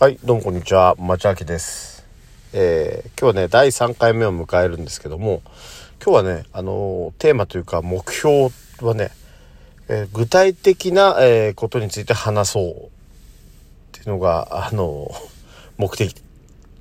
[0.00, 0.94] はい、どうもこんにちは。
[0.96, 2.06] 町明です。
[2.52, 5.42] えー、今日はね、第3回目を迎えるんですけども、
[6.00, 8.50] 今日はね、あのー、テーマというか目標
[8.80, 9.10] はね、
[9.88, 12.76] えー、具体的な、えことについて話そうっ
[13.90, 15.10] ていうのが、あの
[15.78, 16.14] 目的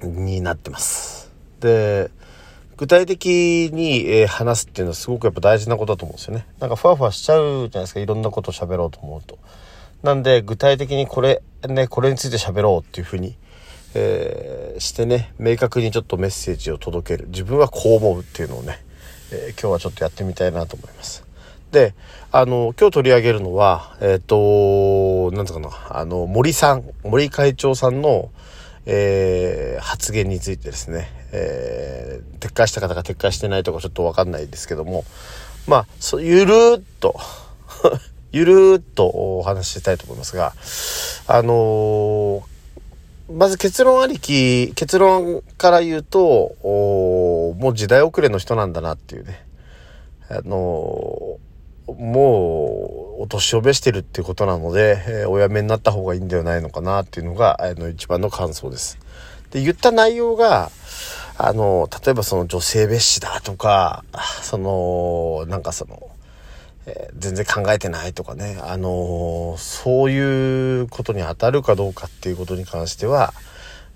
[0.04, 1.32] になってます。
[1.60, 2.12] で、
[2.76, 6.46] 具体的に、え話すっていうのはすごくやっぱ大事なことだと思うんですよね。
[6.60, 8.00] なんかふわふわしちゃうじゃないですか。
[8.00, 9.40] いろんなことを喋ろうと思うと。
[10.04, 13.36] なんで具体的にこれねこれについて喋ろうっていうふうに、
[13.96, 18.80] えー、してね明確にちょっとメッセージを届ける自分はこう思うっていうのをね、
[19.32, 21.26] えー、今日はちょっとやってみたいなと思います。
[21.72, 21.94] で
[22.32, 28.30] あの今日取り上げるのはえっ、ー、と何ていうかなあの森さん森会長さんの、
[28.86, 35.04] えー、発言についてですね、えー、撤回した方が撤回してないとかちょっと分かんないですけども
[35.68, 35.86] まあ
[36.20, 37.20] ゆるーっと
[38.38, 40.54] ゆるーっとお話ししたいと思いますが、
[41.28, 42.42] あのー、
[43.34, 49.44] まず結論ありき、結論から言うと、もう時代遅れの人なんだなっていうね。
[50.30, 59.00] あのー、もう、お年を召してるっていうことなので、えー、おやめになった方がいいんではないのかなっていうのが、あの、一番の感想です。
[59.52, 60.70] で、言った内容が、
[61.38, 64.04] あの、例えばその女性蔑視だとか、
[64.42, 66.10] その、なんかその、
[66.88, 73.34] えー、全然考えてないとかね、あのー、そういうことに当たるかどうかっていうことに関しては、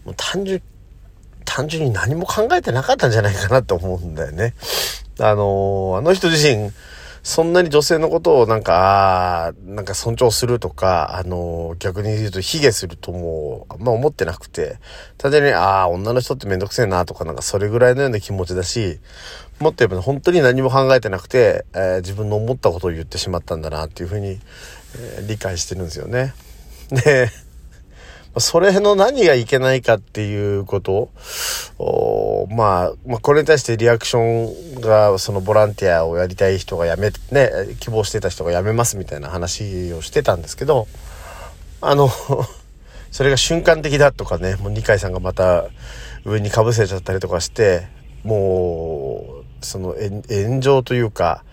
[0.05, 0.61] もう単純、
[1.45, 4.53] 単純に何も考えてなかったんじゃないかなと思うんだよね。
[5.19, 6.71] あのー、あの人自身、
[7.23, 14.79] そんなに女性のことをなんか、なんか尊重するとか、あの、逆に言うと卑下するともう、あ思ってなくて、
[15.19, 18.99] ただに、ああ、女の人ってめんどくせえなとか、なんかそれぐらいのような気持ちだし、
[19.59, 24.39] もっと言えば本当に何も考えてなくて、えー、自分の思ったことを言ってしまったんだなっていうふうに、
[24.97, 26.33] えー、理解してるんですよね。
[26.89, 27.29] で、
[28.39, 31.09] それの何がいけないかっていうこと、
[32.49, 40.87] まあ、まあ、これに対してリアクションが、そのボランティアをやりたい人が辞め、ね、希望してた人が辞めますみたいな話をしてたんですけど、
[41.81, 42.09] あの
[43.11, 45.65] それが瞬間的だとかね、もう二階さんがまた
[46.23, 47.87] 上にかぶせちゃったりとかして、
[48.23, 49.95] もう、その
[50.29, 51.43] 炎上というか、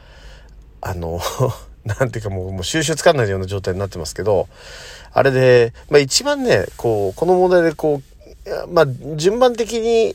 [0.81, 1.21] あの
[1.85, 4.49] なんていうかもう、もう収集つかないような状態になってますけど、
[5.13, 8.08] あれで、まあ一番ね、こう、この問題でこう、
[8.71, 8.87] まあ
[9.17, 10.15] 順番的に、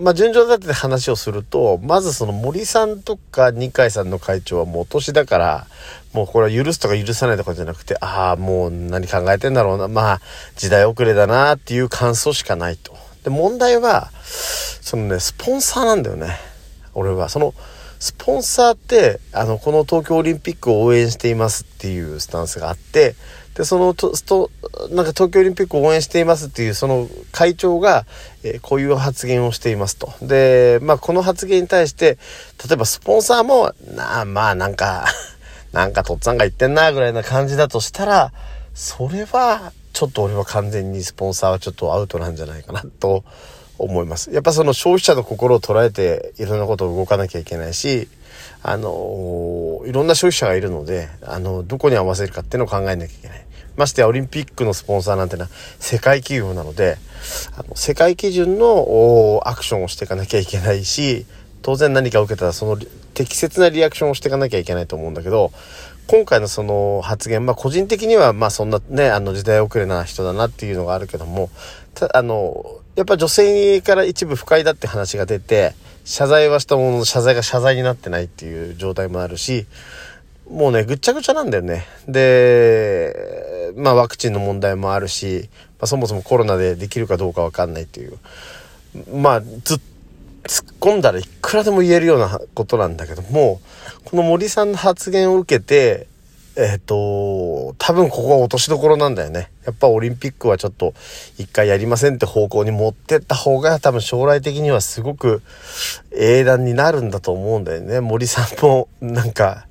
[0.00, 5.66] まあ順序立てて話をすると、まずその森さんとか二階さんの会長はもうお年だから、
[6.12, 10.20] もうこれは許すとか許さないとかじゃなくて、ああ、もう何考えてんだろうな、まあ
[10.56, 12.94] 時代遅れだなっていう感想しかないと。
[13.24, 16.36] で、問題は、そのね、スポンサーなんだよね。
[16.94, 17.28] 俺は。
[17.28, 17.54] その、
[18.00, 23.16] スポンサーって、あの、この東京オリンピックを応援していますっていうスタンスがあって、
[23.58, 24.52] で、そのと、と、
[24.90, 28.06] なんか東京オリンピックを応援していますっていう、その会長が、
[28.44, 30.12] えー、こういう発言をしていますと。
[30.22, 32.18] で、まあ、この発言に対して、
[32.68, 35.06] 例えばスポンサーも、なあ、まあ、なんか
[35.72, 38.32] なんかとっつぁんが言ってんな、ぐらいな感じだとしたら、
[38.74, 43.24] それは、ちょっと俺は完全にスポンサーはちょっとアウトなんじゃないかなと
[43.76, 44.30] 思います。
[44.30, 48.06] やっぱその消費者の心を捉えていろんなことを動かなきゃいけないし、
[48.62, 53.47] あのいろんな消費者がいるので、あの、どこに合わせるかっていうのを考えなきゃいけない。
[53.78, 56.98] ましてやオリンピックのスポンサーなんてのは世界企業なので、
[57.56, 61.26] あの世界基準のアクションをしていかなきゃいけないし、
[61.62, 62.76] 当然何か受けたらその
[63.14, 65.52] 適切なリアクションをしていかなきゃいけないと思うんだけど、
[66.08, 71.50] 今回のその発言、まあ個人的にはまあそんなね、あの時代遅れな人だなっていうのがあるけども、
[71.94, 75.74] たあの、やっぱ女性から一部不快だって話が出て、
[76.04, 79.66] 謝罪はしたものの謝罪が謝罪になってないっていう状態もあるし、
[80.50, 81.84] もうね、ぐっちゃぐちゃなんだよね。
[82.08, 83.14] で、
[83.76, 85.48] まあワクチンの問題もあるし、
[85.78, 88.18] まあ、そもそもコロナでできるかどうかわかんないっていう。
[89.12, 89.80] まあ、ずっ
[90.48, 93.60] 突っ込んだらいくらでも言えるようなことなんだけども、
[94.04, 96.06] この森さんの発言を受けて、
[96.56, 99.50] えっ、ー、と、多分ここは落としどころなんだよね。
[99.64, 100.94] やっぱオリンピックはちょっと
[101.36, 105.42] 一回やりませんって方向に持ってった方が多分将来的にはすごく
[106.10, 108.00] 英断になるんだと思うんだよね。
[108.00, 109.67] 森さんもなんか、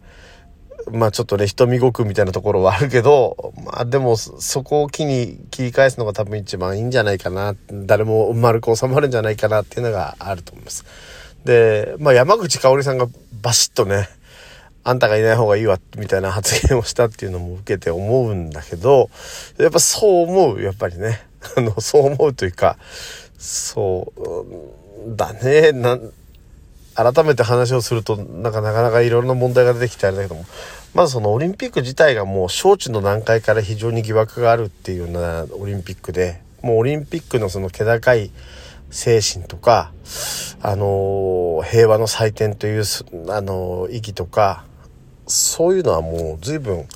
[0.91, 7.55] まあちょっとね、瞳ごくみたいなところはあるけど、まあでもそこを機に切り返すのが多分一番いいんじゃないかな。
[7.71, 10.85] 誰も丸く収まるんじゃないかなっていうのがあると思います。
[11.45, 13.07] で、まあ山口香織さんが
[13.41, 14.09] バシッとね、
[14.83, 19.09] あんたがいない方がいいわ、みたいな発言をしたっていうのも受けて思うんだけど、
[19.57, 21.27] やっぱそう思う、やっぱりね。
[21.57, 22.77] あの、そう思うというか、
[23.37, 25.99] そうだね、な、
[26.95, 30.45] 改めて話をすると、なんかなかなかいろんな問題が出てきてあれだけども、
[30.97, 38.31] まずそのオリンピック自体がもう招致の段階から非常に疑惑があるっていうようなオリンピックで、もうオリンピックのその気高い
[38.89, 39.91] 精神とか、
[40.59, 42.83] あの平和の祭典という、
[43.29, 44.65] あの意義とか、
[45.27, 46.87] そういうのはもう随分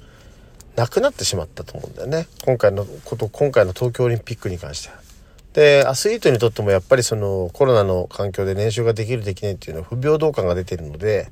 [0.75, 2.25] なくなってしまったと思うんだよね。
[2.44, 4.95] 今回のこと、今回の東京オリンピックに関しては。
[5.53, 11.27] で、アスリートにとってもやっぱりそのコロナの環境で練習ができるできないっていうのは不平等感が出てるので、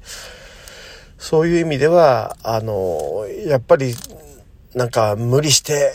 [1.20, 3.94] そういう意味では、あの、やっぱり
[4.74, 5.92] なんか無理して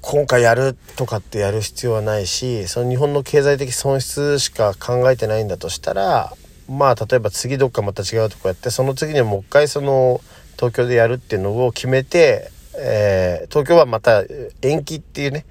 [0.00, 6.32] 今回やるとかってやる必要はないし、その日本の経済的損失しか考えてないんだとしたら、
[6.68, 10.20] まあ例えば次どっかまた違うとこやって、その次にもう一回その
[10.56, 14.24] 東京でやるっていうのを決めて、えー、東京はまた
[14.62, 15.44] 延期っていうね、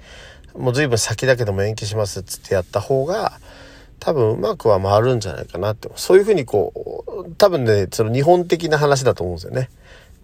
[0.56, 3.38] もう随分先だけども延期しますっつってやった方が、
[4.02, 5.88] 多分うまくは回るんじゃないかなって。
[5.94, 9.70] そういうふうにこう、多分ね、その日本的な話だと思うんですよね。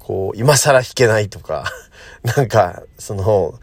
[0.01, 1.65] こう、今更弾けないとか、
[2.37, 3.55] なんか、その、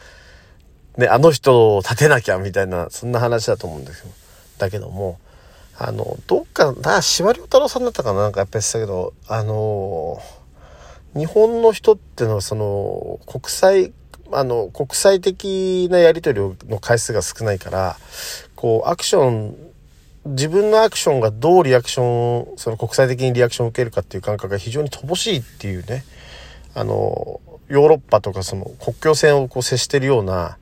[0.96, 4.06] ね、あの人を立てなきゃみたいな、そんな話だと思うんですよ。
[4.58, 5.20] だけども、
[5.78, 8.22] あの、どっか、な、司馬太郎さんだったかな？
[8.22, 10.22] なんかやっぱりしたけど、あの
[11.14, 13.94] 日本の人ってのはその、国際
[14.32, 17.98] あの、国際的なやり取りの回数が少ないから、
[18.56, 19.58] こう、アクション、
[20.26, 26.04] 自分のアクションがどうリアクション、その国際的にリアクションを受けるかっていう感覚が非常に乏しいっていうね、
[26.74, 30.58] あの、ヨーロッパとかその国境線をこう接してるような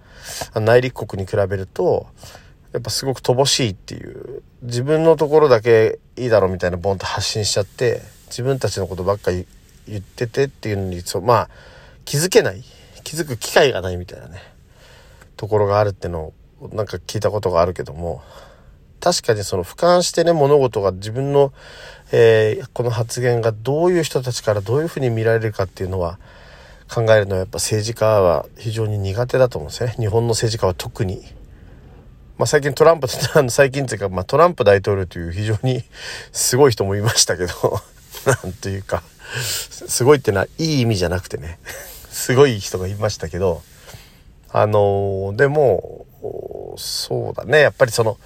[0.56, 2.08] 内陸国に比べると、
[2.74, 9.48] やっぱすごく乏しいっていう、自分のところだけいいだろうみたいなボンと発信しちゃって、自分たちのことばっかり
[9.88, 11.50] 言っててっていうのに、そう、まあ、
[12.04, 12.64] 気づけない。
[13.06, 14.42] 気づく機会がないみたいなね、
[15.38, 18.22] ところがあるってのをなんか聞いたことがあるけども、
[19.04, 21.52] 確かにその俯瞰してね、物事が自分の、
[22.14, 26.20] えー、この発言がどういう人たちからどういうふうに見られるかっていうのは
[26.90, 29.96] 考えるのはやっぱ政治家は非常に苦手だと思うんですね。
[30.00, 31.22] 日本の政治家は特に。
[32.38, 33.10] まあ最近トランプ、
[33.52, 35.84] 最近っていうか、まあトランプ大統領という非常に
[36.32, 37.82] すごい人もいましたけど、
[38.26, 39.04] なんというか、
[39.38, 41.60] すごいっていうのはいい意味じゃなくてね。
[42.10, 43.64] すごい人がいましたけど、
[44.50, 46.06] あのー、でも、
[46.78, 48.18] そうだね、やっぱりその、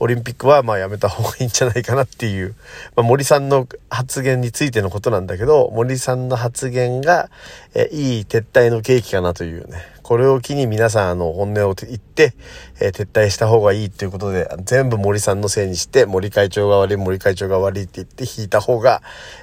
[0.00, 2.54] オリンピックはまあやめた方がいいんじゃないかなっていう、
[2.96, 7.30] まあ、森さんの発言についてのことなんだけど、森さんの発言が、
[7.74, 10.00] えいい撤退の契機かなというね。
[10.02, 12.34] これを機に皆さんあの本音を言って、
[12.80, 19.02] えー、撤退した方がいいっていうことで、全部森さんのせいにして、森会長が悪い、森会長が悪いって言って引いた方が、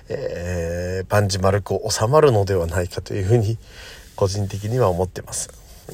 [0.09, 3.57] えー、万事丸く収まるのではないかというふうに、
[4.18, 5.50] 個人的には思ってます。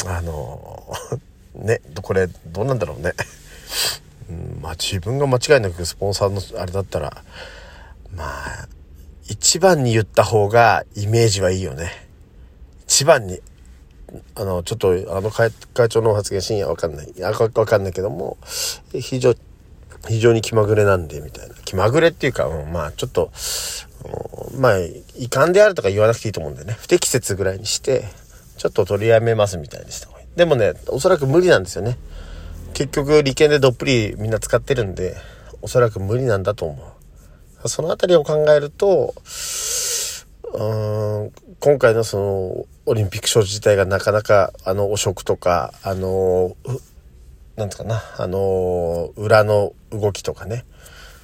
[0.08, 0.92] あの
[1.54, 3.14] ね、これどうなんだろうね。
[4.74, 7.24] 自分が間違いなくスポンサーのあれだったら、
[8.16, 8.68] まあ、
[9.28, 11.92] 一番に言った方がイメージはいいよね。
[12.86, 13.40] 一番に。
[14.36, 17.14] あの、ちょっと、あの会、会長の発言深夜わかんない。
[17.20, 17.34] わ
[17.66, 18.38] かんないけども、
[18.94, 19.34] 非常、
[20.08, 21.56] 非常に気まぐれなんで、みたいな。
[21.66, 23.32] 気まぐれっていうか、うん、まあ、ちょっと、
[24.60, 26.76] まあ、遺憾であるとか言わなくていいと思うんでね。
[26.78, 28.06] 不適切ぐらいにして、
[28.58, 30.28] ちょっと取りやめますみたいにした方がいい。
[30.36, 31.98] でもね、おそらく無理なんですよね。
[32.74, 35.16] 結局、利権でどっぷりみんな使ってるんで、
[35.62, 36.94] おそらく無理なんだと思
[37.64, 37.70] う。
[37.70, 39.14] そのあたりを考えると、
[40.54, 46.56] うん今回のそのオリンピック招致自体がなかなかあの汚職とかあの
[47.56, 50.66] なんつうかなあの裏の動きとかね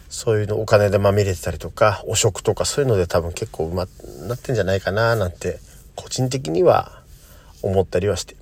[0.09, 3.87] そういうのお金でまみれてたりとか、汚職とかそういうので多分結構うま、
[4.27, 5.59] なってんじゃないかななんて、
[5.95, 7.03] 個人的には
[7.61, 8.35] 思ったりはして。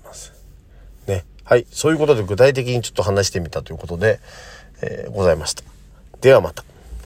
[1.48, 1.66] はい。
[1.72, 4.20] そういうことで具体的にちょっと話してみたということで、
[4.82, 5.64] えー、ございました。
[6.20, 6.67] ではまた。